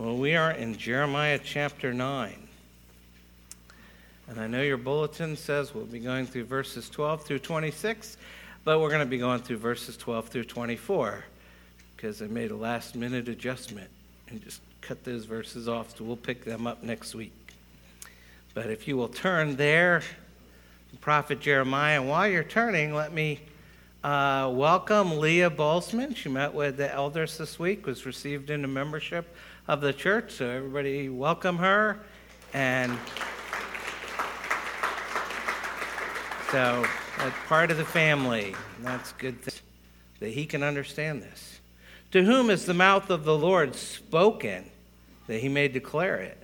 [0.00, 2.34] Well, we are in Jeremiah chapter 9.
[4.30, 8.16] And I know your bulletin says we'll be going through verses 12 through 26,
[8.64, 11.22] but we're going to be going through verses 12 through 24
[11.94, 13.90] because I made a last minute adjustment
[14.30, 17.52] and just cut those verses off, so we'll pick them up next week.
[18.54, 20.00] But if you will turn there,
[21.02, 23.40] prophet Jeremiah, and while you're turning, let me
[24.02, 26.16] uh, welcome Leah Bolzman.
[26.16, 29.36] She met with the elders this week, was received into membership
[29.68, 30.32] of the church.
[30.32, 31.98] So, everybody, welcome her.
[32.52, 32.98] And
[36.50, 36.84] so,
[37.18, 38.54] that's part of the family.
[38.82, 39.36] That's good
[40.20, 41.60] that he can understand this.
[42.12, 44.64] To whom is the mouth of the Lord spoken
[45.26, 46.36] that he may declare it?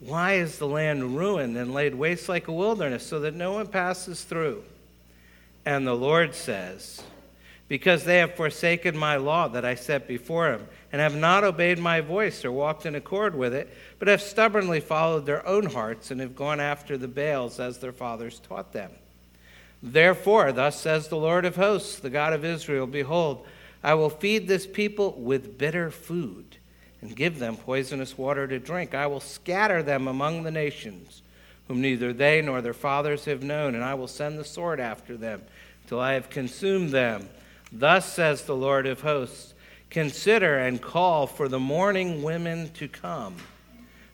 [0.00, 3.66] Why is the land ruined and laid waste like a wilderness so that no one
[3.66, 4.64] passes through?
[5.66, 7.02] And the Lord says,
[7.70, 11.78] Because they have forsaken my law that I set before them and have not obeyed
[11.78, 16.10] my voice or walked in accord with it, but have stubbornly followed their own hearts
[16.10, 18.90] and have gone after the Baals as their fathers taught them.
[19.80, 23.46] Therefore, thus says the Lord of hosts, the God of Israel Behold,
[23.84, 26.56] I will feed this people with bitter food
[27.00, 28.96] and give them poisonous water to drink.
[28.96, 31.22] I will scatter them among the nations,
[31.68, 35.16] whom neither they nor their fathers have known, and I will send the sword after
[35.16, 35.42] them
[35.86, 37.28] till I have consumed them.
[37.72, 39.54] Thus says the Lord of hosts
[39.90, 43.36] Consider and call for the mourning women to come.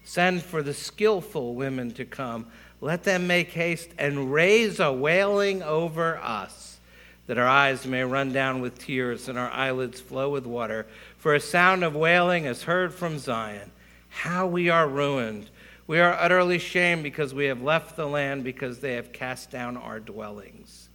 [0.05, 2.47] Send for the skillful women to come.
[2.81, 6.79] Let them make haste and raise a wailing over us,
[7.27, 10.87] that our eyes may run down with tears and our eyelids flow with water.
[11.19, 13.71] For a sound of wailing is heard from Zion.
[14.09, 15.51] How we are ruined!
[15.87, 19.77] We are utterly shamed because we have left the land, because they have cast down
[19.77, 20.89] our dwellings.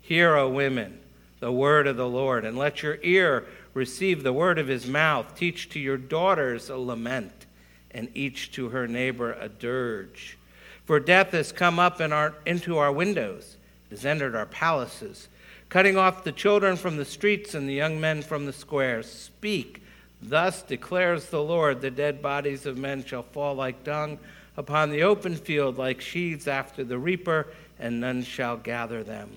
[0.00, 0.98] Hear, O women,
[1.40, 5.34] the word of the Lord, and let your ear receive the word of his mouth.
[5.34, 7.46] Teach to your daughters a lament,
[7.90, 10.38] and each to her neighbor a dirge.
[10.84, 13.56] For death has come up in our, into our windows,
[13.90, 15.28] has entered our palaces,
[15.68, 19.10] cutting off the children from the streets and the young men from the squares.
[19.10, 19.82] Speak,
[20.20, 24.18] thus declares the Lord the dead bodies of men shall fall like dung
[24.56, 27.46] upon the open field, like sheaves after the reaper,
[27.78, 29.30] and none shall gather them.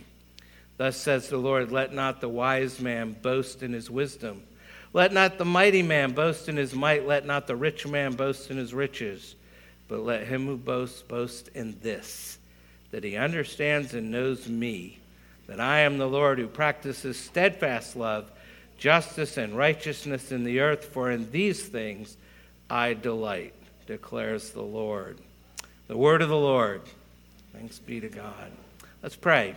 [0.84, 4.44] Thus says the Lord Let not the wise man boast in his wisdom.
[4.92, 7.08] Let not the mighty man boast in his might.
[7.08, 9.36] Let not the rich man boast in his riches.
[9.88, 12.38] But let him who boasts boast in this
[12.92, 15.00] that he understands and knows me,
[15.48, 18.30] that I am the Lord who practices steadfast love,
[18.78, 22.18] justice, and righteousness in the earth, for in these things
[22.70, 23.54] I delight,
[23.88, 25.18] declares the Lord.
[25.88, 26.82] The word of the Lord.
[27.54, 28.52] Thanks be to God.
[29.02, 29.56] Let's pray.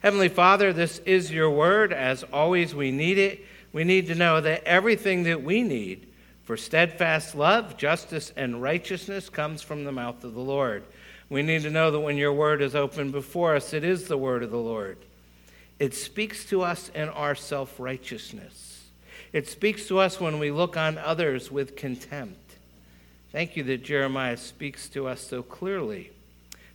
[0.00, 1.92] Heavenly Father, this is your word.
[1.92, 3.44] As always, we need it.
[3.72, 6.08] We need to know that everything that we need
[6.44, 10.84] for steadfast love, justice, and righteousness comes from the mouth of the Lord.
[11.28, 14.16] We need to know that when your word is open before us, it is the
[14.16, 14.96] word of the Lord.
[15.78, 18.88] It speaks to us in our self righteousness.
[19.34, 22.56] It speaks to us when we look on others with contempt.
[23.32, 26.10] Thank you that Jeremiah speaks to us so clearly.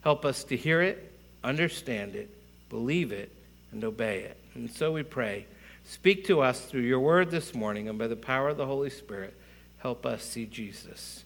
[0.02, 1.12] Help us to hear it,
[1.44, 2.30] understand it,
[2.70, 3.32] believe it,
[3.72, 4.38] and obey it.
[4.56, 5.46] And so we pray.
[5.84, 8.90] Speak to us through your word this morning, and by the power of the Holy
[8.90, 9.34] Spirit,
[9.80, 11.24] help us see Jesus.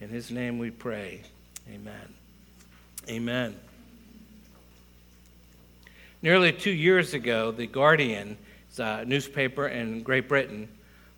[0.00, 1.22] In his name we pray.
[1.68, 2.14] Amen.
[3.08, 3.56] Amen.
[6.22, 8.36] Nearly two years ago, The Guardian,
[8.78, 10.68] a newspaper in Great Britain,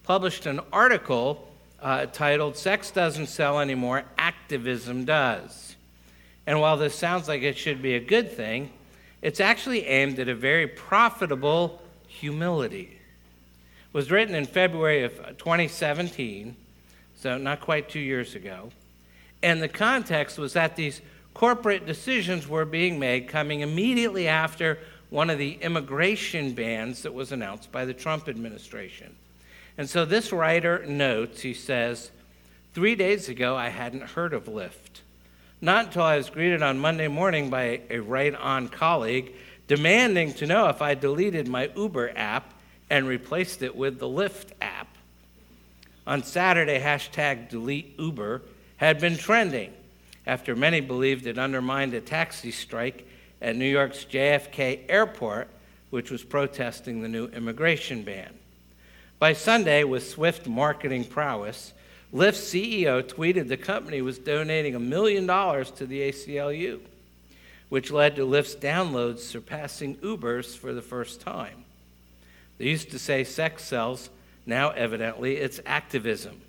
[0.03, 1.49] published an article
[1.81, 5.77] uh, titled Sex Doesn't Sell Anymore, Activism Does.
[6.47, 8.71] And while this sounds like it should be a good thing,
[9.23, 12.99] it's actually aimed at a very profitable humility.
[13.87, 16.57] It was written in February of uh, 2017,
[17.17, 18.71] so not quite two years ago.
[19.43, 21.01] And the context was that these
[21.35, 24.79] corporate decisions were being made coming immediately after
[25.09, 29.15] one of the immigration bans that was announced by the Trump administration.
[29.79, 32.11] And so this writer notes, he says,
[32.75, 35.03] Three days ago, I hadn't heard of Lyft.
[35.65, 39.33] Not until I was greeted on Monday morning by a right on colleague
[39.69, 42.53] demanding to know if I deleted my Uber app
[42.91, 44.89] and replaced it with the Lyft app.
[46.05, 48.43] On Saturday, hashtag delete Uber
[48.79, 49.73] had been trending
[50.27, 53.07] after many believed it undermined a taxi strike
[53.41, 55.47] at New York's JFK airport,
[55.91, 58.35] which was protesting the new immigration ban.
[59.21, 61.73] By Sunday, with swift marketing prowess,
[62.13, 66.81] Lyft's CEO tweeted the company was donating a million dollars to the ACLU,
[67.71, 71.65] which led to Lyft's downloads surpassing Uber's for the first time.
[72.59, 74.11] They used to say sex sells,
[74.45, 76.43] now evidently it's activism.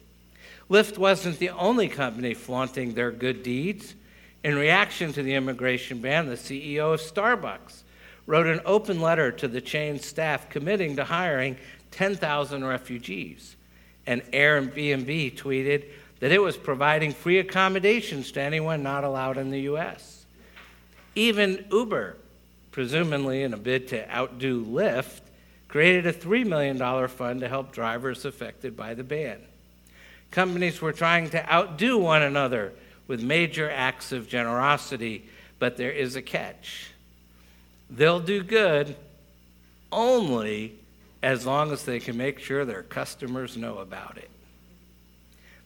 [0.70, 3.96] Lyft wasn't the only company flaunting their good deeds.
[4.44, 7.84] In reaction to the immigration ban, the CEO of Starbucks
[8.26, 11.56] wrote an open letter to the chain's staff committing to hiring
[11.92, 13.56] 10,000 refugees.
[14.06, 15.86] And Airbnb tweeted
[16.20, 20.26] that it was providing free accommodations to anyone not allowed in the U.S.
[21.16, 22.18] Even Uber,
[22.72, 25.22] presumably in a bid to outdo Lyft,
[25.68, 29.42] created a $3 million fund to help drivers affected by the ban.
[30.32, 32.74] Companies were trying to outdo one another
[33.08, 35.26] with major acts of generosity,
[35.60, 36.92] but there is a catch.
[37.90, 38.96] They'll do good
[39.92, 40.80] only
[41.24, 44.30] as long as they can make sure their customers know about it.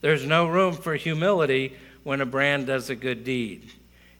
[0.01, 3.71] There's no room for humility when a brand does a good deed.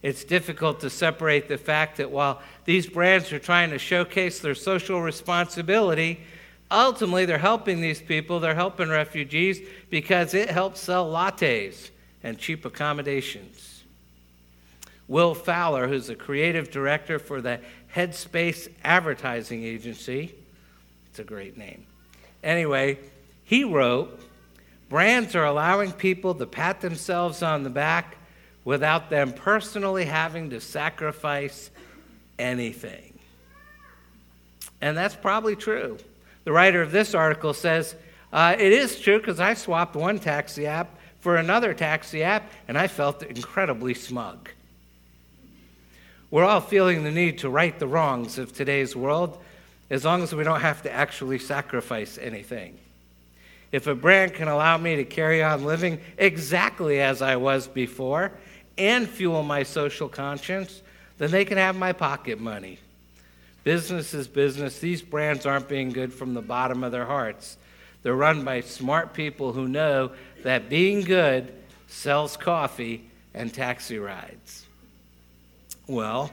[0.01, 4.55] It's difficult to separate the fact that while these brands are trying to showcase their
[4.55, 6.21] social responsibility,
[6.71, 9.61] ultimately they're helping these people, they're helping refugees
[9.91, 11.91] because it helps sell lattes
[12.23, 13.83] and cheap accommodations.
[15.07, 17.59] Will Fowler, who's the creative director for the
[17.93, 20.33] Headstream Advertising Agency,
[21.17, 21.83] it's a great name.
[22.43, 22.99] Anyway,
[23.43, 24.21] he wrote
[24.87, 28.17] Brands are allowing people to pat themselves on the back
[28.63, 31.71] without them personally having to sacrifice
[32.37, 33.17] anything.
[34.79, 35.97] And that's probably true.
[36.43, 37.95] The writer of this article says,
[38.31, 42.77] uh, It is true because I swapped one taxi app for another taxi app and
[42.77, 44.49] I felt incredibly smug.
[46.29, 49.39] We're all feeling the need to right the wrongs of today's world
[49.89, 52.77] as long as we don't have to actually sacrifice anything.
[53.71, 58.31] If a brand can allow me to carry on living exactly as I was before
[58.77, 60.81] and fuel my social conscience,
[61.17, 62.79] then they can have my pocket money.
[63.63, 64.79] Business is business.
[64.79, 67.57] These brands aren't being good from the bottom of their hearts.
[68.03, 70.11] They're run by smart people who know
[70.43, 71.53] that being good
[71.87, 74.65] sells coffee and taxi rides.
[75.87, 76.31] Well,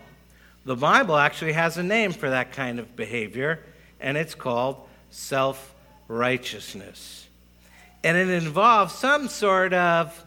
[0.64, 3.60] the Bible actually has a name for that kind of behavior,
[4.00, 4.76] and it's called
[5.10, 5.74] self
[6.08, 7.26] righteousness.
[8.02, 10.24] And it involves some sort of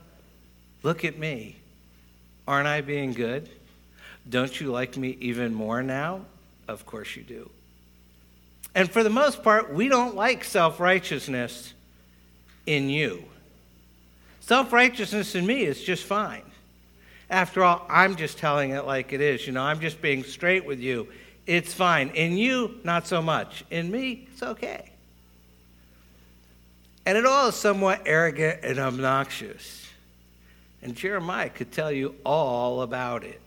[0.83, 1.57] look at me.
[2.47, 3.49] Aren't I being good?
[4.29, 6.21] Don't you like me even more now?
[6.67, 7.49] Of course you do.
[8.75, 11.73] And for the most part, we don't like self righteousness
[12.65, 13.23] in you.
[14.39, 16.43] Self righteousness in me is just fine.
[17.29, 19.45] After all, I'm just telling it like it is.
[19.45, 21.07] You know, I'm just being straight with you.
[21.45, 22.09] It's fine.
[22.09, 23.65] In you, not so much.
[23.69, 24.91] In me, it's okay.
[27.05, 29.87] And it all is somewhat arrogant and obnoxious.
[30.81, 33.41] And Jeremiah could tell you all about it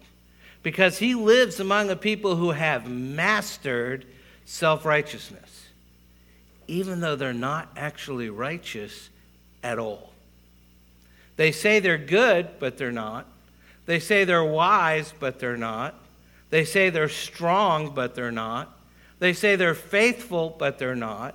[0.63, 4.07] because he lives among a people who have mastered
[4.45, 5.69] self righteousness,
[6.67, 9.11] even though they're not actually righteous
[9.63, 10.13] at all.
[11.37, 13.27] They say they're good, but they're not.
[13.91, 15.97] They say they're wise, but they're not.
[16.51, 18.73] They say they're strong, but they're not.
[19.19, 21.35] They say they're faithful, but they're not.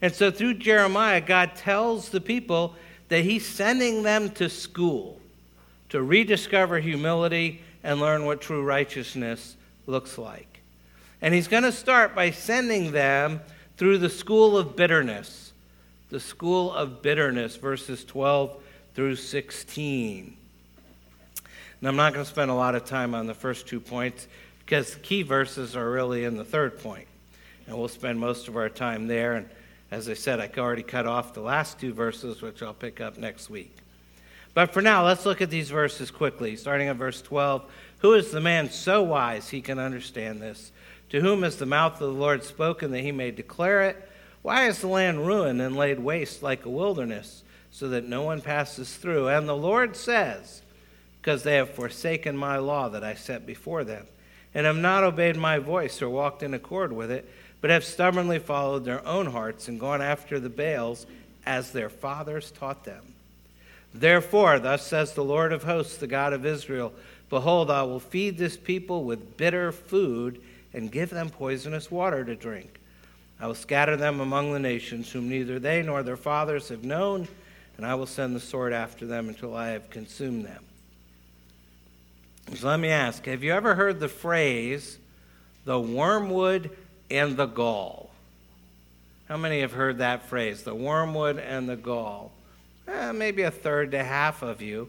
[0.00, 2.76] And so through Jeremiah, God tells the people
[3.08, 5.18] that he's sending them to school
[5.88, 9.56] to rediscover humility and learn what true righteousness
[9.88, 10.60] looks like.
[11.20, 13.40] And he's going to start by sending them
[13.78, 15.52] through the school of bitterness.
[16.10, 18.62] The school of bitterness, verses 12
[18.94, 20.36] through 16.
[21.80, 24.28] And I'm not going to spend a lot of time on the first two points
[24.60, 27.06] because the key verses are really in the third point.
[27.66, 29.34] And we'll spend most of our time there.
[29.34, 29.48] And
[29.90, 33.18] as I said, I already cut off the last two verses, which I'll pick up
[33.18, 33.76] next week.
[34.54, 37.70] But for now, let's look at these verses quickly, starting at verse 12.
[37.98, 40.72] Who is the man so wise he can understand this?
[41.10, 44.10] To whom is the mouth of the Lord spoken that he may declare it?
[44.42, 48.40] Why is the land ruined and laid waste like a wilderness, so that no one
[48.40, 49.28] passes through?
[49.28, 50.62] And the Lord says,
[51.26, 54.06] Because they have forsaken my law that I set before them,
[54.54, 57.28] and have not obeyed my voice or walked in accord with it,
[57.60, 61.04] but have stubbornly followed their own hearts and gone after the Baals
[61.44, 63.02] as their fathers taught them.
[63.92, 66.92] Therefore, thus says the Lord of hosts, the God of Israel
[67.28, 70.40] Behold, I will feed this people with bitter food
[70.72, 72.78] and give them poisonous water to drink.
[73.40, 77.26] I will scatter them among the nations, whom neither they nor their fathers have known,
[77.76, 80.62] and I will send the sword after them until I have consumed them.
[82.54, 84.98] So let me ask have you ever heard the phrase,
[85.64, 86.70] the wormwood
[87.10, 88.10] and the gall.
[89.28, 92.32] How many have heard that phrase, the wormwood and the gall?
[92.86, 94.88] Eh, maybe a third to half of you.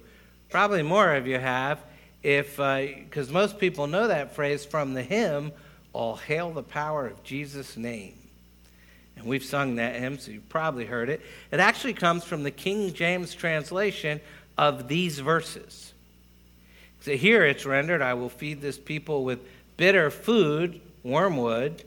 [0.50, 1.80] Probably more of you have,
[2.22, 5.52] if because uh, most people know that phrase from the hymn,
[5.94, 8.14] "All hail the power of Jesus' name."
[9.16, 11.22] And we've sung that hymn, so you've probably heard it.
[11.52, 14.22] It actually comes from the King James translation
[14.60, 15.94] of these verses.
[17.08, 19.40] So here it's rendered I will feed this people with
[19.78, 21.86] bitter food, wormwood,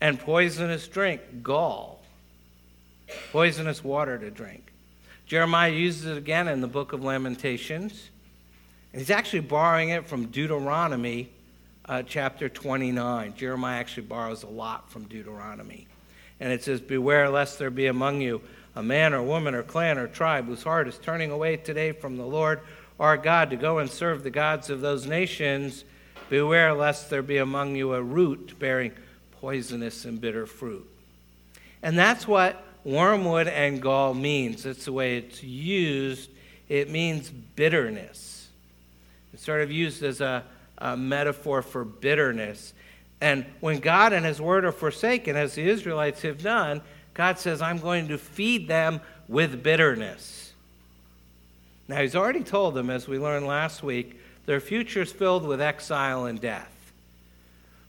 [0.00, 2.00] and poisonous drink, gall.
[3.32, 4.72] Poisonous water to drink.
[5.26, 8.08] Jeremiah uses it again in the book of Lamentations.
[8.94, 11.28] And he's actually borrowing it from Deuteronomy
[11.84, 13.34] uh, chapter 29.
[13.36, 15.86] Jeremiah actually borrows a lot from Deuteronomy.
[16.40, 18.40] And it says, Beware lest there be among you
[18.74, 22.16] a man or woman or clan or tribe whose heart is turning away today from
[22.16, 22.62] the Lord
[22.98, 25.84] our God to go and serve the gods of those nations.
[26.28, 28.92] Beware lest there be among you a root bearing
[29.40, 30.88] poisonous and bitter fruit.
[31.82, 34.66] And that's what wormwood and gall means.
[34.66, 36.30] It's the way it's used.
[36.68, 38.48] It means bitterness.
[39.32, 40.44] It's sort of used as a,
[40.78, 42.72] a metaphor for bitterness.
[43.20, 46.82] And when God and His Word are forsaken, as the Israelites have done,
[47.14, 50.41] God says, I'm going to feed them with bitterness.
[51.88, 55.60] Now, He's already told them, as we learned last week, their future is filled with
[55.60, 56.68] exile and death.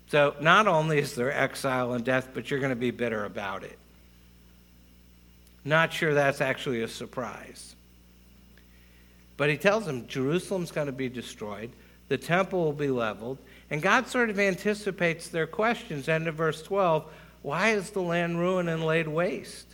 [0.08, 3.64] So, not only is there exile and death, but you're going to be bitter about
[3.64, 3.78] it.
[5.66, 7.76] Not sure that's actually a surprise.
[9.38, 11.72] But he tells them Jerusalem's going to be destroyed,
[12.10, 13.40] the temple will be leveled,
[13.72, 16.08] and God sort of anticipates their questions.
[16.08, 19.68] End of verse 12 Why is the land ruined and laid waste?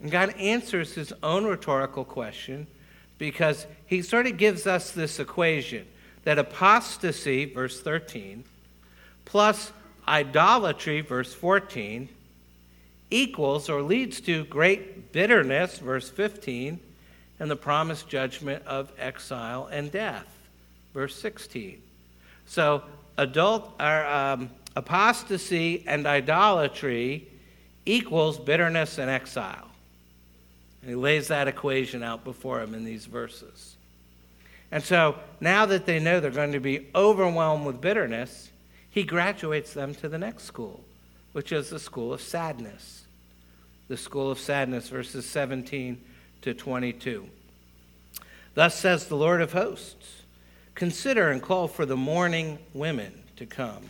[0.00, 2.66] And God answers his own rhetorical question
[3.18, 5.86] because he sort of gives us this equation
[6.24, 8.42] that apostasy, verse 13,
[9.24, 9.72] plus
[10.08, 12.08] idolatry, verse 14,
[13.10, 16.80] equals or leads to great bitterness, verse 15,
[17.38, 20.26] and the promised judgment of exile and death,
[20.92, 21.80] verse 16.
[22.46, 22.82] So,
[23.16, 27.28] adult or, um, apostasy and idolatry
[27.84, 29.65] equals bitterness and exile.
[30.86, 33.74] And he lays that equation out before him in these verses.
[34.70, 38.52] And so now that they know they're going to be overwhelmed with bitterness,
[38.88, 40.84] he graduates them to the next school,
[41.32, 43.02] which is the school of sadness.
[43.88, 46.00] The school of sadness, verses 17
[46.42, 47.28] to 22.
[48.54, 50.22] Thus says the Lord of hosts
[50.76, 53.82] Consider and call for the mourning women to come.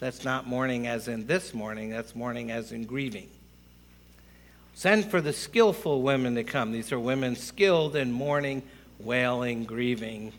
[0.00, 3.28] That's not mourning as in this mourning, that's mourning as in grieving.
[4.78, 6.70] Send for the skillful women to come.
[6.70, 8.62] These are women skilled in mourning,
[9.00, 10.32] wailing, grieving.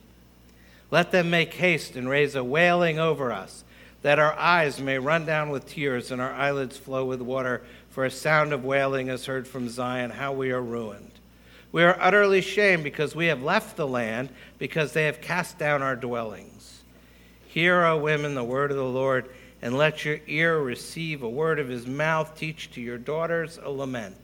[0.91, 3.65] Let them make haste and raise a wailing over us,
[4.01, 8.05] that our eyes may run down with tears and our eyelids flow with water, for
[8.05, 11.11] a sound of wailing is heard from Zion, how we are ruined.
[11.73, 15.81] We are utterly shamed because we have left the land, because they have cast down
[15.81, 16.83] our dwellings.
[17.45, 19.29] Hear, O women, the word of the Lord,
[19.61, 22.37] and let your ear receive a word of his mouth.
[22.37, 24.15] Teach to your daughters a lament,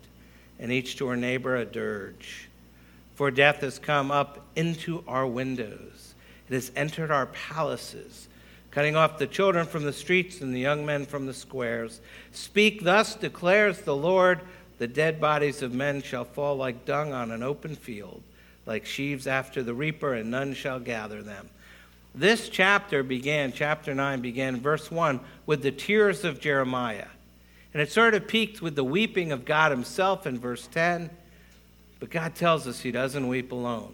[0.59, 2.49] and each to her neighbor a dirge.
[3.15, 6.13] For death has come up into our windows,
[6.49, 8.27] it has entered our palaces,
[8.71, 12.01] cutting off the children from the streets and the young men from the squares.
[12.31, 14.41] Speak thus, declares the Lord.
[14.77, 18.21] The dead bodies of men shall fall like dung on an open field,
[18.65, 21.49] like sheaves after the reaper, and none shall gather them.
[22.13, 27.07] This chapter began, chapter 9 began, verse 1, with the tears of Jeremiah.
[27.75, 31.09] And it sort of peaked with the weeping of God Himself in verse 10.
[31.99, 33.93] But God tells us He doesn't weep alone.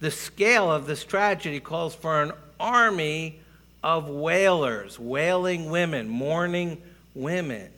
[0.00, 3.40] The scale of this tragedy calls for an army
[3.84, 6.80] of wailers, wailing women, mourning
[7.14, 7.68] women.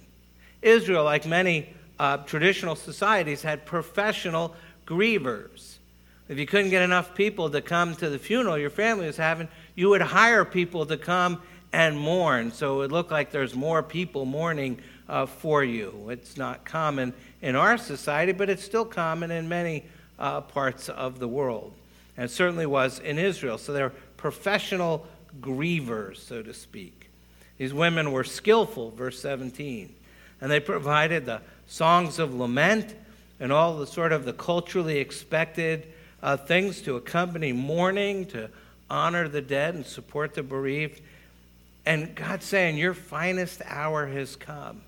[0.62, 4.54] Israel, like many uh, traditional societies had professional
[4.86, 5.78] grievers.
[6.28, 9.48] If you couldn't get enough people to come to the funeral your family was having,
[9.74, 11.42] you would hire people to come
[11.74, 12.52] and mourn.
[12.52, 14.78] So it looked like there's more people mourning
[15.08, 16.08] uh, for you.
[16.08, 17.12] It's not common
[17.42, 19.82] in our society, but it's still common in many
[20.16, 21.72] uh, parts of the world.
[22.16, 23.58] And certainly was in Israel.
[23.58, 25.04] So they're professional
[25.40, 27.10] grievers, so to speak.
[27.58, 29.92] These women were skillful, verse 17,
[30.40, 32.94] and they provided the songs of lament,
[33.40, 35.88] and all the sort of the culturally expected
[36.22, 38.48] uh, things to accompany mourning, to
[38.88, 41.00] honor the dead and support the bereaved.
[41.86, 44.82] And God's saying, Your finest hour has come.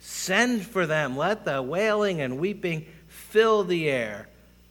[0.00, 1.16] Send for them.
[1.16, 4.28] Let the wailing and weeping fill the air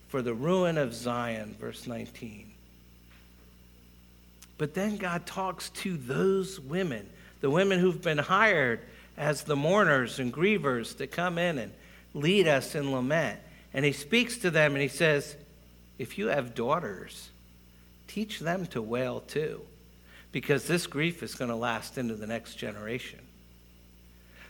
[0.09, 1.55] for the ruin of Zion.
[1.59, 2.51] Verse 19.
[4.57, 7.09] But then God talks to those women,
[7.41, 8.79] the women who've been hired
[9.17, 11.71] as the mourners and grievers to come in and
[12.13, 13.39] lead us in lament.
[13.73, 15.35] And he speaks to them and he says,
[15.97, 17.29] If you have daughters,
[18.07, 19.61] teach them to wail too,
[20.33, 23.19] because this grief is going to last into the next generation.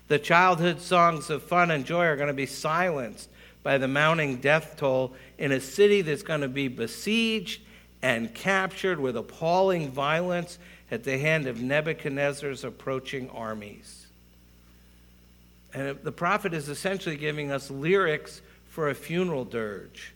[0.08, 3.30] The childhood songs of fun and joy are going to be silenced
[3.62, 7.62] by the mounting death toll in a city that's going to be besieged
[8.02, 10.58] and captured with appalling violence
[10.90, 14.08] at the hand of Nebuchadnezzar's approaching armies.
[15.74, 20.14] And the prophet is essentially giving us lyrics for a funeral dirge.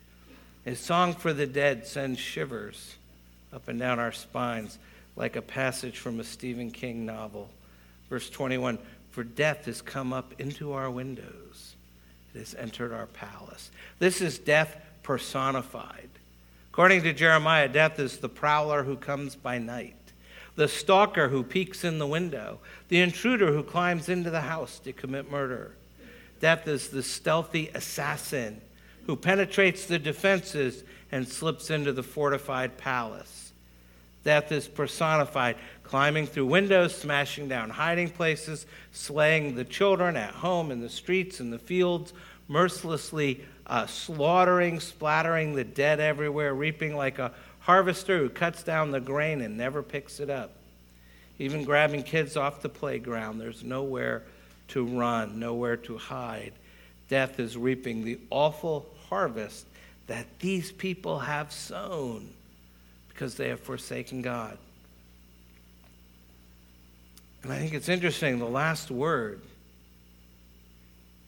[0.63, 2.95] His song for the dead sends shivers
[3.53, 4.77] up and down our spines
[5.17, 7.49] like a passage from a Stephen King novel.
[8.09, 8.77] Verse 21
[9.09, 11.75] For death has come up into our windows,
[12.33, 13.71] it has entered our palace.
[13.99, 16.09] This is death personified.
[16.71, 19.95] According to Jeremiah, death is the prowler who comes by night,
[20.55, 22.59] the stalker who peeks in the window,
[22.89, 25.71] the intruder who climbs into the house to commit murder.
[26.39, 28.61] Death is the stealthy assassin
[29.07, 33.46] who penetrates the defenses and slips into the fortified palace.
[34.23, 40.71] Death is personified, climbing through windows, smashing down hiding places, slaying the children at home,
[40.71, 42.13] in the streets, in the fields,
[42.47, 48.99] mercilessly uh, slaughtering, splattering the dead everywhere, reaping like a harvester who cuts down the
[48.99, 50.51] grain and never picks it up.
[51.39, 54.23] Even grabbing kids off the playground, there's nowhere
[54.69, 56.53] to run, nowhere to hide.
[57.09, 59.65] Death is reaping the awful harvest
[60.07, 62.29] that these people have sown
[63.17, 64.59] because they have forsaken God.
[67.41, 69.41] And I think it's interesting, the last word,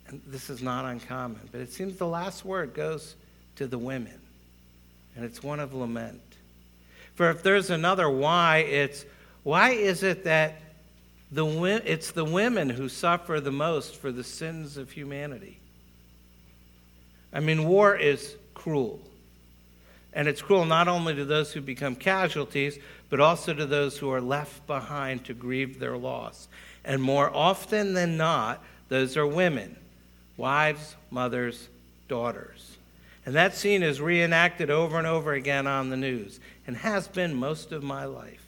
[0.08, 3.16] and this is not uncommon, but it seems the last word goes
[3.56, 4.20] to the women,
[5.16, 6.22] and it's one of lament.
[7.16, 9.04] For if there's another why, it's
[9.42, 10.62] why is it that
[11.32, 11.48] the,
[11.86, 15.60] it's the women who suffer the most for the sins of humanity?
[17.34, 19.00] I mean, war is cruel.
[20.14, 24.12] And it's cruel not only to those who become casualties, but also to those who
[24.12, 26.48] are left behind to grieve their loss.
[26.84, 29.76] And more often than not, those are women
[30.38, 31.68] wives, mothers,
[32.08, 32.78] daughters.
[33.26, 37.36] And that scene is reenacted over and over again on the news and has been
[37.36, 38.46] most of my life.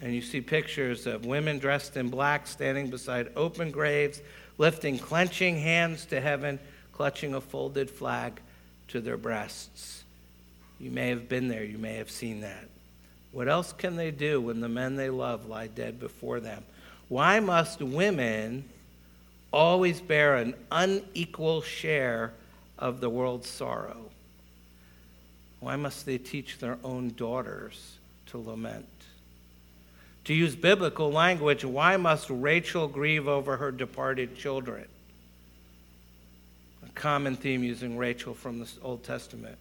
[0.00, 4.22] And you see pictures of women dressed in black standing beside open graves,
[4.56, 6.60] lifting clenching hands to heaven,
[6.92, 8.40] clutching a folded flag
[8.88, 10.04] to their breasts.
[10.78, 12.68] You may have been there, you may have seen that.
[13.32, 16.64] What else can they do when the men they love lie dead before them?
[17.08, 18.68] Why must women
[19.52, 22.32] always bear an unequal share
[22.78, 24.10] of the world's sorrow?
[25.60, 27.96] Why must they teach their own daughters
[28.26, 28.86] to lament?
[30.24, 34.86] To use biblical language, why must Rachel grieve over her departed children?
[36.98, 39.56] Common theme using Rachel from the Old Testament.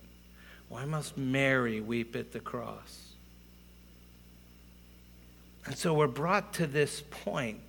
[0.70, 3.14] Why must Mary weep at the cross?
[5.66, 7.62] And so we're brought to this point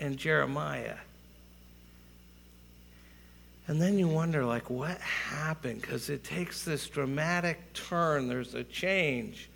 [0.00, 0.96] in Jeremiah.
[3.68, 5.80] And then you wonder, like, what happened?
[5.80, 9.48] Because it takes this dramatic turn, there's a change.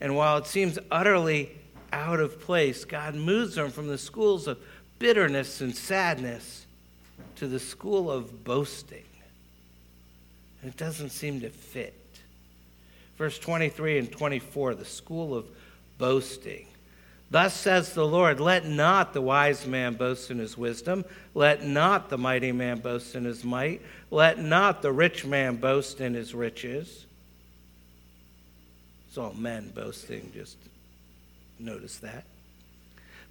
[0.00, 1.50] And while it seems utterly
[1.94, 2.84] out of place.
[2.84, 4.58] God moves them from the schools of
[4.98, 6.66] bitterness and sadness
[7.36, 9.04] to the school of boasting.
[10.62, 11.94] And it doesn't seem to fit.
[13.16, 15.46] Verse 23 and 24, the school of
[15.98, 16.66] boasting.
[17.30, 22.08] Thus says the Lord, let not the wise man boast in his wisdom, let not
[22.08, 26.34] the mighty man boast in his might, let not the rich man boast in his
[26.34, 27.06] riches.
[29.08, 30.56] It's all men boasting, just
[31.58, 32.24] Notice that.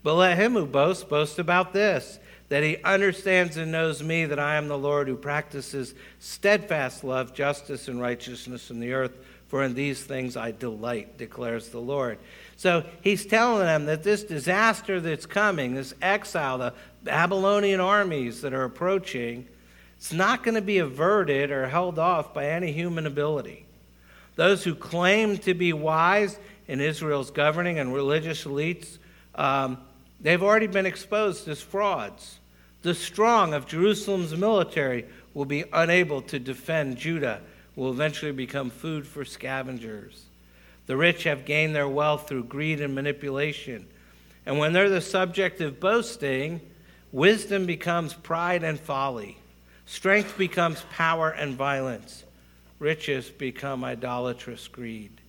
[0.02, 2.20] But let him who boasts boast about this
[2.54, 7.34] that he understands and knows me, that I am the Lord who practices steadfast love,
[7.34, 9.18] justice, and righteousness in the earth.
[9.48, 12.20] For in these things I delight, declares the Lord.
[12.56, 18.54] So he's telling them that this disaster that's coming, this exile, the Babylonian armies that
[18.54, 19.48] are approaching,
[19.98, 23.66] it's not going to be averted or held off by any human ability.
[24.36, 26.38] Those who claim to be wise
[26.68, 29.00] in Israel's governing and religious elites,
[29.34, 29.80] um,
[30.22, 32.38] they've already been exposed as frauds.
[32.84, 37.42] The strong of Jerusalem's military will be unable to defend Judah,
[37.76, 40.26] will eventually become food for scavengers.
[40.86, 43.88] The rich have gained their wealth through greed and manipulation.
[44.46, 46.60] And when they're the subject of boasting,
[47.14, 49.38] wisdom becomes pride and folly.
[49.86, 52.26] Strength becomes power and violence.
[52.80, 55.22] Riches become idolatrous greed.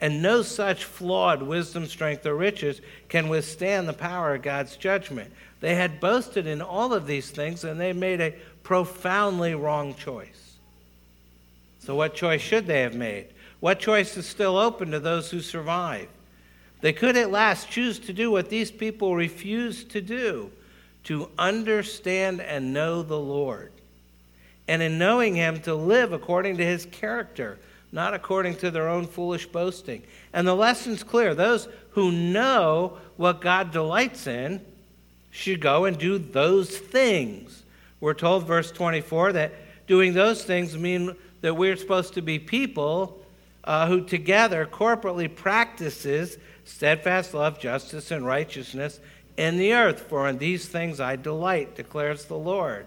[0.00, 5.32] And no such flawed wisdom, strength, or riches can withstand the power of God's judgment.
[5.60, 10.56] They had boasted in all of these things and they made a profoundly wrong choice.
[11.78, 13.28] So, what choice should they have made?
[13.60, 16.08] What choice is still open to those who survive?
[16.82, 20.50] They could at last choose to do what these people refused to do
[21.04, 23.70] to understand and know the Lord.
[24.66, 27.58] And in knowing Him, to live according to His character,
[27.96, 30.02] not according to their own foolish boasting.
[30.34, 34.60] And the lesson's clear those who know what God delights in
[35.30, 37.62] should go and do those things.
[37.98, 39.54] We're told, verse 24, that
[39.86, 43.24] doing those things mean that we're supposed to be people
[43.64, 49.00] uh, who together corporately practices steadfast love, justice, and righteousness
[49.38, 50.00] in the earth.
[50.00, 52.84] For in these things I delight, declares the Lord.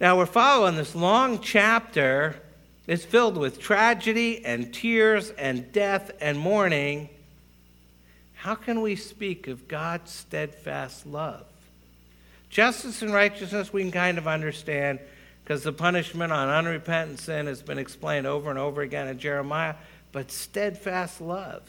[0.00, 2.36] Now we're following this long chapter.
[2.86, 7.08] It's filled with tragedy and tears and death and mourning.
[8.34, 11.46] How can we speak of God's steadfast love?
[12.50, 15.00] Justice and righteousness we can kind of understand
[15.42, 19.74] because the punishment on unrepentant sin has been explained over and over again in Jeremiah,
[20.12, 21.62] but steadfast love.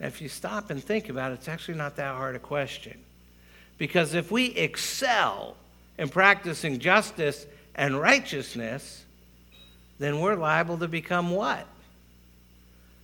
[0.00, 2.98] Now, if you stop and think about it, it's actually not that hard a question.
[3.78, 5.56] Because if we excel
[5.96, 9.03] in practicing justice and righteousness,
[9.98, 11.66] then we're liable to become what?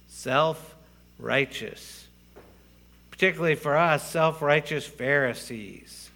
[0.08, 0.74] Self
[1.18, 2.06] righteous.
[3.10, 6.10] Particularly for us, self righteous Pharisees.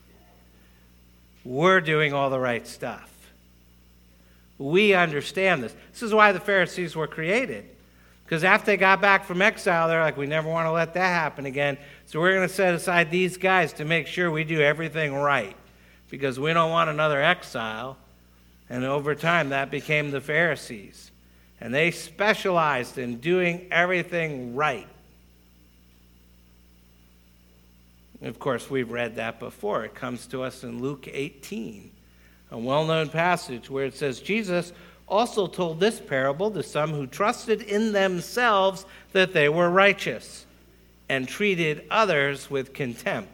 [1.44, 3.10] We're doing all the right stuff.
[4.58, 5.74] We understand this.
[5.92, 7.68] This is why the Pharisees were created.
[8.24, 11.08] Because after they got back from exile, they're like, we never want to let that
[11.08, 11.76] happen again.
[12.06, 15.54] So we're going to set aside these guys to make sure we do everything right.
[16.08, 17.98] Because we don't want another exile.
[18.68, 21.10] And over time, that became the Pharisees.
[21.60, 24.88] And they specialized in doing everything right.
[28.22, 29.84] Of course, we've read that before.
[29.84, 31.90] It comes to us in Luke 18,
[32.52, 34.72] a well known passage where it says, Jesus
[35.06, 40.46] also told this parable to some who trusted in themselves that they were righteous
[41.08, 43.33] and treated others with contempt.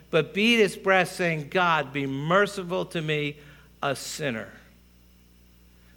[0.11, 3.37] but beat his breast, saying, God, be merciful to me,
[3.81, 4.49] a sinner.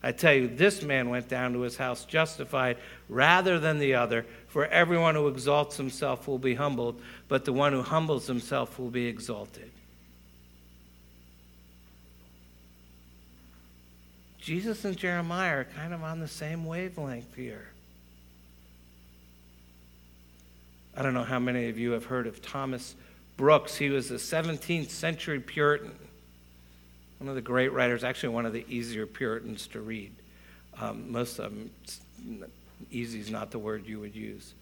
[0.03, 2.77] I tell you, this man went down to his house justified
[3.09, 4.25] rather than the other.
[4.49, 8.91] For everyone who exalts himself will be humbled, but the one who humbles himself will
[8.91, 9.71] be exalted.
[14.39, 17.69] Jesus and Jeremiah are kind of on the same wavelength here.
[20.95, 22.95] I don't know how many of you have heard of Thomas
[23.37, 23.77] Brooks.
[23.77, 25.93] He was a 17th century Puritan,
[27.19, 30.13] one of the great writers, actually, one of the easier Puritans to read.
[30.81, 31.71] Um, most of them,
[32.91, 34.55] easy is not the word you would use.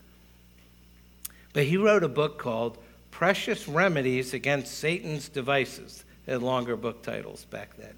[1.52, 2.78] But he wrote a book called
[3.10, 6.04] Precious Remedies Against Satan's Devices.
[6.24, 7.94] They had longer book titles back then.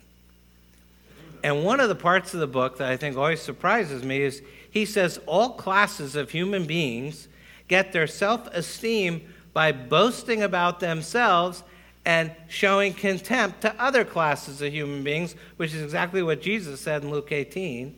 [1.44, 4.42] And one of the parts of the book that I think always surprises me is
[4.70, 7.28] he says all classes of human beings
[7.68, 11.62] get their self esteem by boasting about themselves
[12.04, 17.02] and showing contempt to other classes of human beings, which is exactly what Jesus said
[17.02, 17.96] in Luke 18.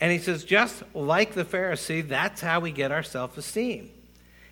[0.00, 3.90] And he says, just like the Pharisee, that's how we get our self esteem.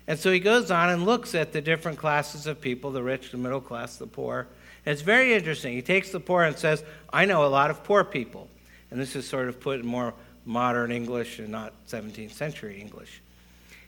[0.05, 3.31] And so he goes on and looks at the different classes of people the rich,
[3.31, 4.49] the middle class, the poor
[4.85, 5.73] it's very interesting.
[5.73, 8.49] He takes the poor and says, I know a lot of poor people.
[8.91, 10.13] And this is sort of put in more
[10.45, 13.21] modern English and not 17th century English.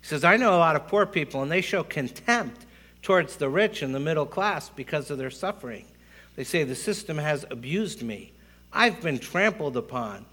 [0.06, 2.68] He says, I know a lot of poor people, and they show contempt
[3.02, 5.86] towards the rich and the middle class because of their suffering.
[6.36, 8.32] They say, The system has abused me.
[8.72, 10.28] I've been trampled upon.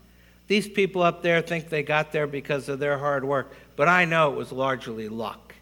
[0.46, 4.04] These people up there think they got there because of their hard work, but I
[4.04, 5.54] know it was largely luck.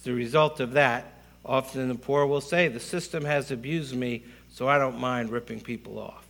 [0.00, 4.22] As a result of that, Often the poor will say, The system has abused me,
[4.50, 6.24] so I don't mind ripping people off.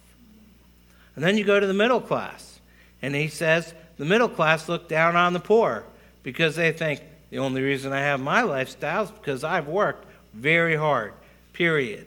[1.15, 2.59] And then you go to the middle class,
[3.01, 5.85] and he says, The middle class look down on the poor
[6.25, 10.75] because they think the only reason I have my lifestyle is because I've worked very
[10.75, 11.13] hard,
[11.53, 12.07] period.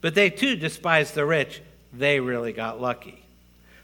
[0.00, 1.60] But they too despise the rich.
[1.92, 3.22] They really got lucky.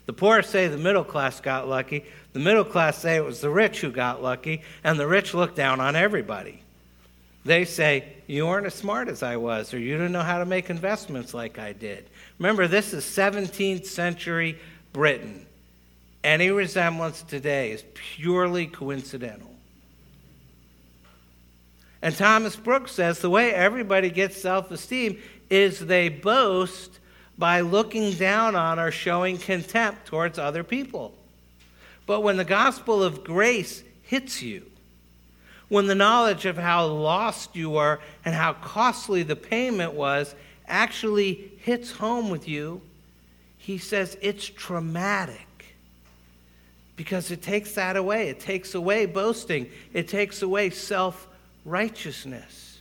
[0.06, 2.04] The poor say the middle class got lucky.
[2.32, 5.54] The middle class say it was the rich who got lucky, and the rich look
[5.54, 6.62] down on everybody.
[7.44, 10.46] They say, You weren't as smart as I was, or you didn't know how to
[10.46, 12.06] make investments like I did.
[12.38, 14.58] Remember, this is 17th century
[14.92, 15.46] Britain.
[16.24, 19.50] Any resemblance today is purely coincidental.
[22.00, 25.18] And Thomas Brooks says the way everybody gets self esteem
[25.50, 26.98] is they boast
[27.36, 31.14] by looking down on or showing contempt towards other people.
[32.06, 34.64] But when the gospel of grace hits you,
[35.68, 40.34] when the knowledge of how lost you were and how costly the payment was
[40.66, 42.80] actually hits home with you,
[43.58, 45.46] he says it's traumatic
[46.96, 48.28] because it takes that away.
[48.28, 51.26] It takes away boasting, it takes away self
[51.64, 52.80] righteousness.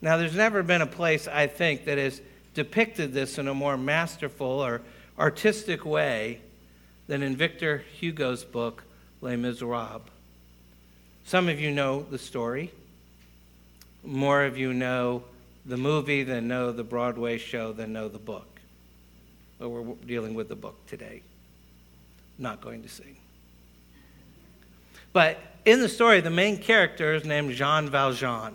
[0.00, 2.20] Now, there's never been a place, I think, that has
[2.54, 4.82] depicted this in a more masterful or
[5.18, 6.40] artistic way
[7.06, 8.84] than in Victor Hugo's book,
[9.20, 10.02] Les Miserables.
[11.24, 12.70] Some of you know the story.
[14.04, 15.24] More of you know
[15.64, 18.60] the movie than know the Broadway show than know the book.
[19.58, 21.22] But we're dealing with the book today.
[22.38, 23.16] Not going to sing.
[25.12, 28.54] But in the story, the main character is named Jean Valjean.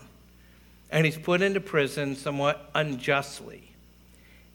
[0.92, 3.72] And he's put into prison somewhat unjustly.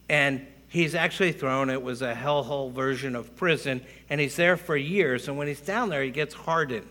[0.08, 4.76] And he's actually thrown, it was a hellhole version of prison, and he's there for
[4.76, 5.28] years.
[5.28, 6.86] And when he's down there, he gets hardened.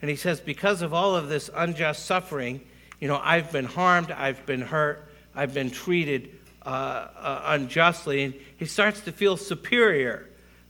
[0.00, 2.60] And he says, Because of all of this unjust suffering,
[3.00, 6.30] you know, I've been harmed, I've been hurt, I've been treated
[6.64, 8.24] uh, uh, unjustly.
[8.24, 10.27] And he starts to feel superior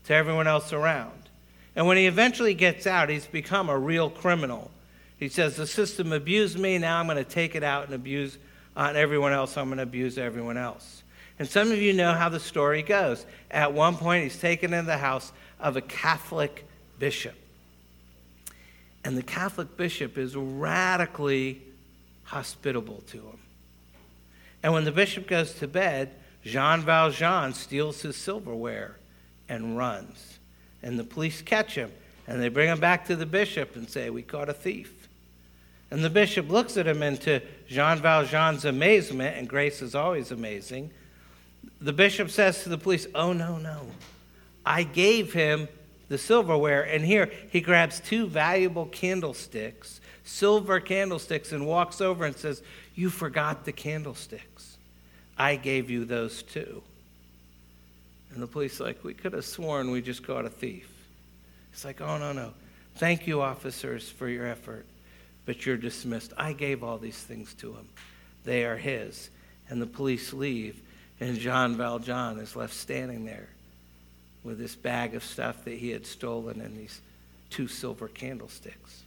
[0.08, 1.12] to everyone else around.
[1.76, 4.70] And when he eventually gets out, he's become a real criminal.
[5.18, 8.38] He says, The system abused me, now I'm going to take it out and abuse
[8.74, 11.02] uh, on everyone else, I'm going to abuse everyone else.
[11.38, 13.26] And some of you know how the story goes.
[13.50, 16.64] At one point, he's taken into the house of a Catholic
[16.98, 17.34] bishop.
[19.04, 21.62] And the Catholic bishop is radically
[22.24, 23.38] hospitable to him.
[24.62, 26.12] And when the bishop goes to bed,
[26.44, 28.97] Jean Valjean steals his silverware
[29.48, 30.38] and runs.
[30.82, 31.90] And the police catch him
[32.28, 35.08] and they bring him back to the bishop and say, We caught a thief.
[35.90, 40.30] And the bishop looks at him, and to Jean Valjean's amazement, and grace is always
[40.30, 40.90] amazing,
[41.80, 43.86] the bishop says to the police, Oh, no, no.
[44.66, 45.68] I gave him
[46.08, 46.82] the silverware.
[46.82, 52.62] And here he grabs two valuable candlesticks, silver candlesticks, and walks over and says,
[52.94, 54.76] You forgot the candlesticks.
[55.38, 56.82] I gave you those too.
[58.32, 60.90] And the police like, We could have sworn we just caught a thief.
[61.72, 62.52] It's like, Oh, no, no.
[62.96, 64.84] Thank you, officers, for your effort,
[65.46, 66.32] but you're dismissed.
[66.36, 67.88] I gave all these things to him.
[68.44, 69.30] They are his.
[69.70, 70.80] And the police leave
[71.20, 73.48] and Jean Valjean is left standing there
[74.44, 77.00] with this bag of stuff that he had stolen and these
[77.50, 79.02] two silver candlesticks.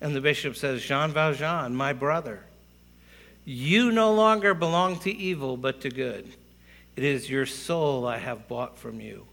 [0.00, 2.40] And the bishop says, Jean Valjean, my brother,
[3.44, 6.32] you no longer belong to evil, but to good.
[6.96, 9.26] It is your soul I have bought from you.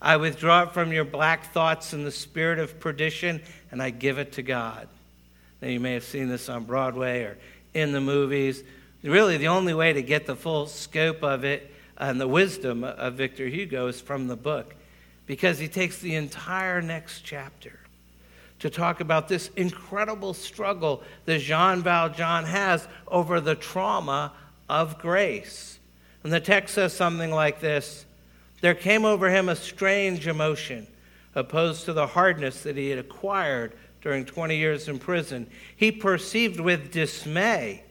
[0.00, 4.18] I withdraw it from your black thoughts and the spirit of perdition, and I give
[4.18, 4.88] it to God.
[5.60, 7.38] Now, you may have seen this on Broadway or
[7.72, 8.64] in the movies
[9.02, 13.14] Really, the only way to get the full scope of it and the wisdom of
[13.14, 14.74] Victor Hugo is from the book,
[15.26, 17.80] because he takes the entire next chapter
[18.60, 24.32] to talk about this incredible struggle that Jean Valjean has over the trauma
[24.68, 25.80] of grace.
[26.22, 28.04] And the text says something like this
[28.60, 30.86] There came over him a strange emotion,
[31.34, 35.46] opposed to the hardness that he had acquired during 20 years in prison.
[35.76, 37.84] He perceived with dismay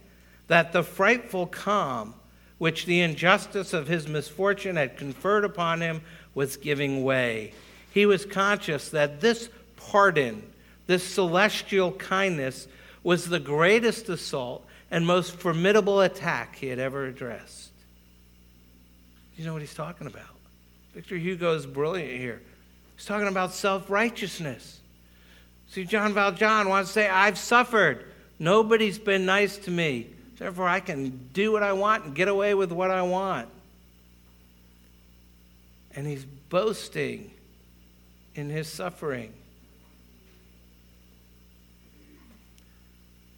[0.48, 2.14] that the frightful calm
[2.58, 6.00] which the injustice of his misfortune had conferred upon him
[6.36, 7.52] was giving way.
[7.92, 10.44] He was conscious that this pardon,
[10.86, 12.68] this celestial kindness,
[13.02, 17.71] was the greatest assault and most formidable attack he had ever addressed.
[19.38, 20.24] You know what he's talking about?
[20.94, 22.42] Victor Hugo is brilliant here.
[22.96, 24.80] He's talking about self righteousness.
[25.70, 28.06] See, Jean Valjean wants to say, I've suffered.
[28.40, 30.08] Nobody's been nice to me.
[30.38, 33.48] Therefore, I can do what I want and get away with what I want.
[35.96, 37.32] And he's boasting
[38.36, 39.32] in his suffering.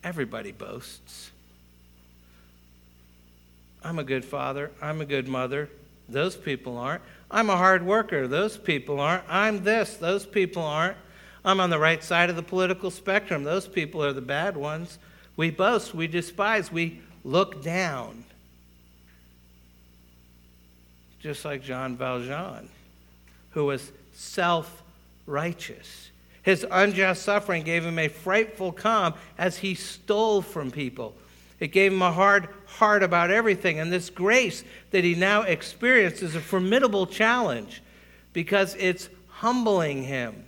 [0.03, 1.31] Everybody boasts.
[3.83, 4.71] I'm a good father.
[4.81, 5.69] I'm a good mother.
[6.13, 7.03] Those people aren't.
[7.29, 8.27] I'm a hard worker.
[8.27, 9.23] Those people aren't.
[9.27, 9.97] I'm this.
[9.97, 10.97] Those people aren't.
[11.43, 13.43] I'm on the right side of the political spectrum.
[13.43, 14.97] Those people are the bad ones.
[15.35, 18.23] We boast, we despise, we look down.
[21.19, 22.69] Just like Jean Valjean,
[23.51, 24.83] who was self
[25.25, 26.11] righteous.
[26.43, 31.15] His unjust suffering gave him a frightful calm as he stole from people.
[31.59, 33.79] It gave him a hard heart about everything.
[33.79, 37.81] And this grace that he now experienced is a formidable challenge
[38.33, 40.45] because it's humbling him.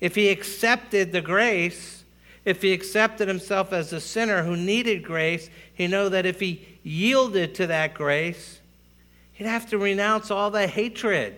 [0.00, 2.04] If he accepted the grace,
[2.48, 6.66] If he accepted himself as a sinner who needed grace, he know that if he
[6.82, 8.60] yielded to that grace,
[9.34, 11.36] he'd have to renounce all the hatred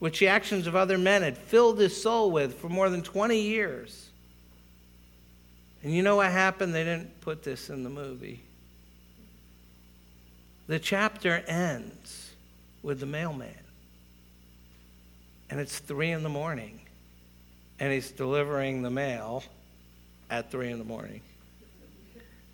[0.00, 3.40] which the actions of other men had filled his soul with for more than 20
[3.40, 4.08] years.
[5.84, 6.74] And you know what happened?
[6.74, 8.42] They didn't put this in the movie.
[10.70, 12.30] The chapter ends
[12.80, 13.50] with the mailman.
[15.50, 16.82] And it's three in the morning.
[17.80, 19.42] And he's delivering the mail
[20.30, 21.22] at three in the morning.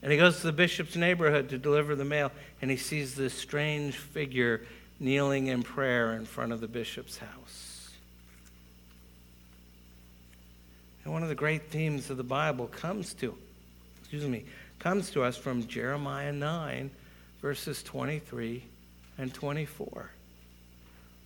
[0.00, 3.34] And he goes to the bishop's neighborhood to deliver the mail, and he sees this
[3.34, 4.62] strange figure
[4.98, 7.90] kneeling in prayer in front of the bishop's house.
[11.04, 13.36] And one of the great themes of the Bible comes to,
[14.00, 14.46] excuse me,
[14.78, 16.90] comes to us from Jeremiah 9,
[17.46, 18.60] verses 23
[19.18, 20.10] and 24.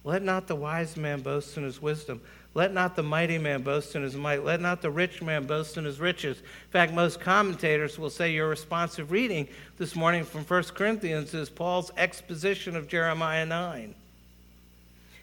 [0.04, 2.20] Let not the wise man boast in his wisdom.
[2.52, 4.44] Let not the mighty man boast in his might.
[4.44, 6.36] Let not the rich man boast in his riches.
[6.36, 11.48] In fact, most commentators will say your responsive reading this morning from 1 Corinthians is
[11.48, 13.94] Paul's exposition of Jeremiah 9.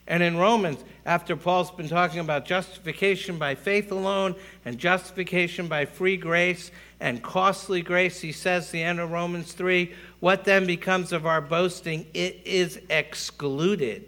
[0.07, 5.85] And in Romans, after Paul's been talking about justification by faith alone and justification by
[5.85, 11.11] free grace and costly grace, he says, the end of Romans 3, what then becomes
[11.11, 12.05] of our boasting?
[12.13, 14.05] It is excluded.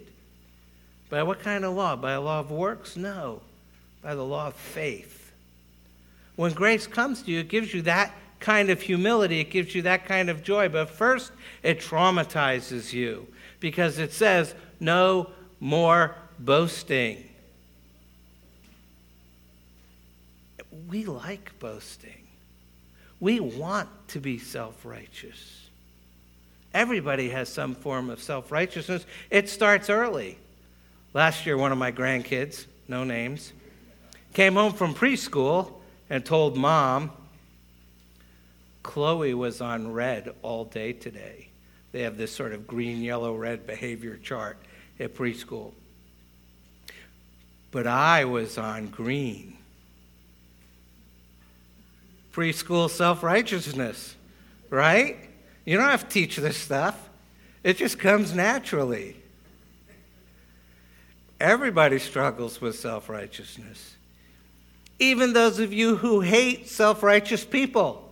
[1.10, 1.96] By what kind of law?
[1.96, 2.96] By a law of works?
[2.96, 3.42] No,
[4.00, 5.32] by the law of faith.
[6.36, 9.82] When grace comes to you, it gives you that kind of humility, it gives you
[9.82, 10.68] that kind of joy.
[10.70, 11.30] But first,
[11.62, 13.28] it traumatizes you
[13.60, 15.28] because it says, no
[15.60, 17.28] more boasting.
[20.88, 22.26] We like boasting.
[23.20, 25.68] We want to be self righteous.
[26.72, 29.04] Everybody has some form of self righteousness.
[29.28, 30.38] It starts early.
[31.12, 33.52] Last year, one of my grandkids, no names,
[34.32, 35.72] came home from preschool
[36.08, 37.10] and told mom,
[38.82, 41.48] Chloe was on red all day today.
[41.92, 44.56] They have this sort of green, yellow, red behavior chart
[45.00, 45.72] at preschool.
[47.70, 49.56] But I was on green.
[52.32, 54.14] Preschool self righteousness,
[54.68, 55.16] right?
[55.64, 57.08] You don't have to teach this stuff,
[57.64, 59.16] it just comes naturally.
[61.40, 63.96] Everybody struggles with self righteousness.
[64.98, 68.06] Even those of you who hate self righteous people.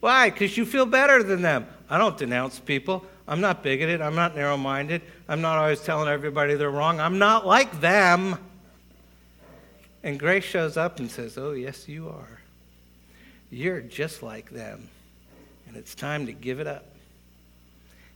[0.00, 0.30] Why?
[0.30, 1.66] Because you feel better than them.
[1.88, 3.04] I don't denounce people.
[3.26, 4.00] I'm not bigoted.
[4.00, 5.02] I'm not narrow minded.
[5.28, 7.00] I'm not always telling everybody they're wrong.
[7.00, 8.38] I'm not like them.
[10.02, 12.40] And grace shows up and says, Oh, yes, you are.
[13.50, 14.88] You're just like them.
[15.68, 16.84] And it's time to give it up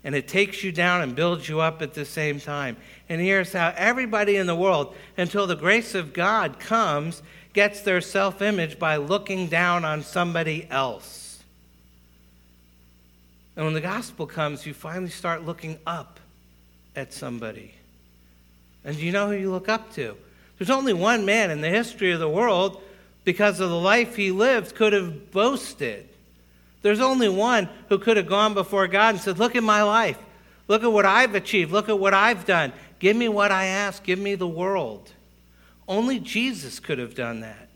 [0.07, 2.77] and it takes you down and builds you up at the same time.
[3.09, 8.01] And here's how everybody in the world, until the grace of God comes, gets their
[8.01, 11.26] self image by looking down on somebody else.
[13.57, 16.21] And when the gospel comes, you finally start looking up
[16.95, 17.75] at somebody.
[18.85, 20.17] And you know who you look up to?
[20.59, 22.83] There's only one man in the history of the world,
[23.25, 26.09] because of the life he lived, could have boasted
[26.87, 30.19] there's only one who could have gone before God and said, Look at my life.
[30.69, 31.73] Look at what I've achieved.
[31.73, 32.73] Look at what I've done.
[33.01, 34.05] Give me what I ask.
[34.05, 35.11] Give me the world.
[35.89, 37.69] Only Jesus could have done that.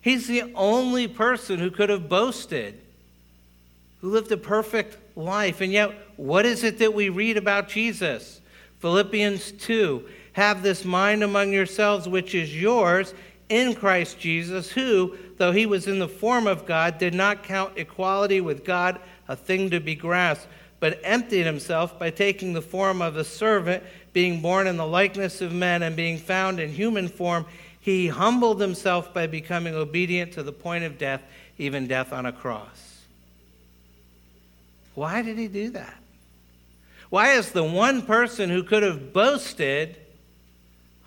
[0.00, 2.80] He's the only person who could have boasted,
[4.00, 5.60] who lived a perfect life.
[5.60, 8.40] And yet, what is it that we read about Jesus?
[8.80, 13.14] Philippians 2 Have this mind among yourselves, which is yours
[13.48, 17.76] in Christ Jesus, who, though he was in the form of God, did not count
[17.76, 20.48] equality with God a thing to be grasped,
[20.80, 25.40] but emptied himself by taking the form of a servant, being born in the likeness
[25.40, 27.46] of men, and being found in human form.
[27.80, 31.22] He humbled himself by becoming obedient to the point of death,
[31.58, 32.93] even death on a cross.
[34.94, 35.96] Why did he do that?
[37.10, 39.96] Why is the one person who could have boasted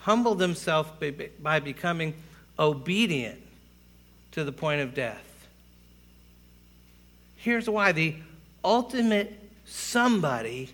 [0.07, 0.93] humbled himself
[1.41, 2.13] by becoming
[2.57, 3.41] obedient
[4.31, 5.47] to the point of death.
[7.35, 8.15] Here's why the
[8.63, 10.69] ultimate somebody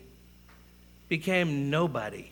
[1.10, 2.28] became nobody.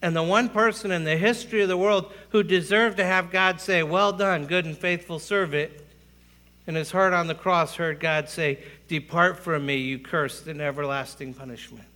[0.00, 3.60] And the one person in the history of the world who deserved to have God
[3.60, 5.72] say, Well done, good and faithful servant,
[6.68, 10.60] in his heart on the cross heard God say, Depart from me, you cursed, in
[10.60, 11.86] everlasting punishment.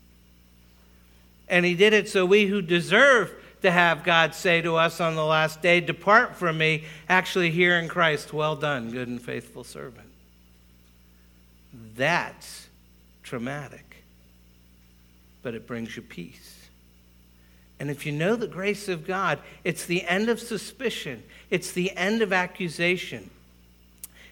[1.48, 5.14] And he did it so we who deserve to have God say to us on
[5.14, 9.64] the last day, Depart from me, actually hear in Christ, Well done, good and faithful
[9.64, 10.08] servant.
[11.96, 12.68] That's
[13.22, 14.04] traumatic,
[15.42, 16.58] but it brings you peace.
[17.78, 21.96] And if you know the grace of God, it's the end of suspicion, it's the
[21.96, 23.30] end of accusation.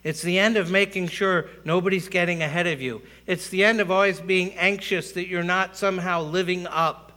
[0.03, 3.03] It's the end of making sure nobody's getting ahead of you.
[3.26, 7.12] It's the end of always being anxious that you're not somehow living up.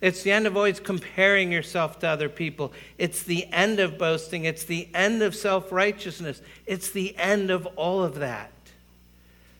[0.00, 2.72] It's the end of always comparing yourself to other people.
[2.98, 4.44] It's the end of boasting.
[4.44, 6.40] It's the end of self righteousness.
[6.66, 8.50] It's the end of all of that.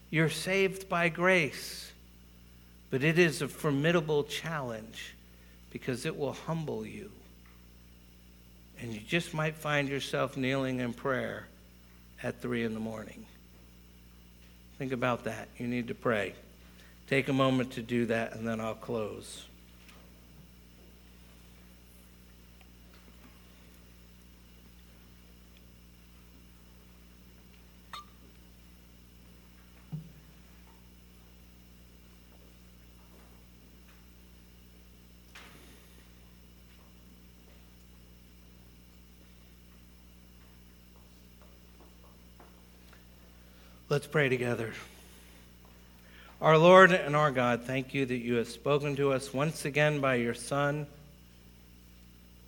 [0.09, 1.93] You're saved by grace,
[2.91, 5.15] but it is a formidable challenge
[5.71, 7.13] because it will humble you.
[8.81, 11.47] And you just might find yourself kneeling in prayer
[12.23, 13.27] at 3 in the morning.
[14.79, 15.49] Think about that.
[15.59, 16.35] You need to pray.
[17.07, 19.45] Take a moment to do that, and then I'll close.
[43.91, 44.73] Let's pray together.
[46.41, 50.01] Our Lord and our God, thank you that you have spoken to us once again
[50.01, 50.87] by your Son.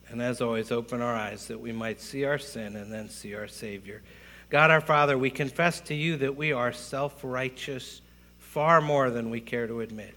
[0.09, 3.34] And as always, open our eyes that we might see our sin and then see
[3.34, 4.03] our Savior.
[4.51, 8.01] God our Father, we confess to you that we are self righteous
[8.38, 10.14] far more than we care to admit.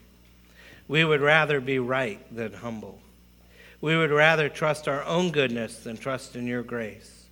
[0.86, 3.00] We would rather be right than humble.
[3.80, 7.24] We would rather trust our own goodness than trust in your grace.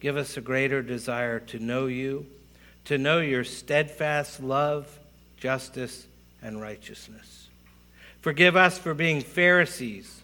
[0.00, 2.26] Give us a greater desire to know you
[2.84, 4.98] to know your steadfast love,
[5.36, 6.06] justice,
[6.42, 7.48] and righteousness.
[8.20, 10.22] Forgive us for being Pharisees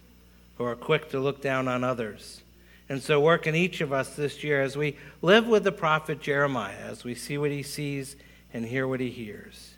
[0.57, 2.41] who are quick to look down on others.
[2.89, 6.19] And so, work in each of us this year as we live with the prophet
[6.19, 8.15] Jeremiah, as we see what he sees
[8.53, 9.75] and hear what he hears.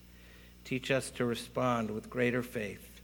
[0.66, 3.02] Teach us to respond with greater faith,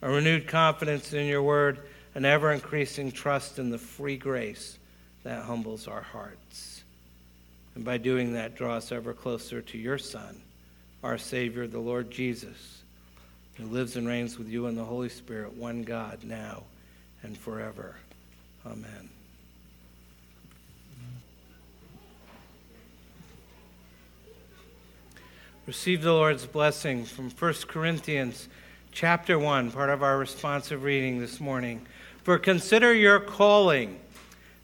[0.00, 1.78] a renewed confidence in your word,
[2.14, 4.78] an ever increasing trust in the free grace
[5.22, 6.71] that humbles our hearts.
[7.74, 10.40] And by doing that, draw us ever closer to your Son,
[11.02, 12.82] our Savior, the Lord Jesus,
[13.54, 16.64] who lives and reigns with you in the Holy Spirit, one God, now
[17.22, 17.96] and forever.
[18.66, 19.08] Amen.
[25.66, 28.48] Receive the Lord's blessing from 1 Corinthians
[28.90, 31.86] chapter 1, part of our responsive reading this morning.
[32.24, 34.00] For consider your calling.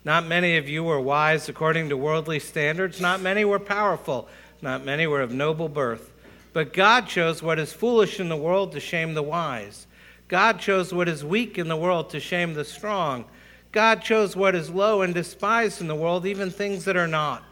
[0.09, 2.99] Not many of you were wise according to worldly standards.
[2.99, 4.27] Not many were powerful.
[4.63, 6.15] Not many were of noble birth.
[6.55, 9.87] But God chose what is foolish in the world to shame the wise.
[10.27, 13.27] God chose what is weak in the world to shame the strong.
[13.71, 17.45] God chose what is low and despised in the world, even things that are not,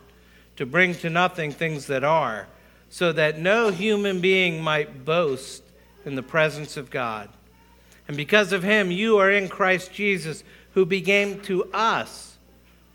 [0.57, 2.49] to bring to nothing things that are,
[2.89, 5.63] so that no human being might boast
[6.07, 7.29] in the presence of God.
[8.09, 10.43] And because of him, you are in Christ Jesus,
[10.73, 12.36] who became to us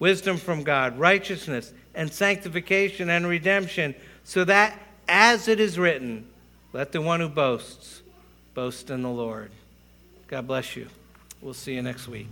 [0.01, 3.93] wisdom from God, righteousness, and sanctification and redemption,
[4.23, 4.77] so that,
[5.07, 6.27] as it is written,
[6.73, 8.01] let the one who boasts
[8.55, 9.51] boast in the Lord.
[10.27, 10.87] God bless you.
[11.39, 12.27] We'll see you next week.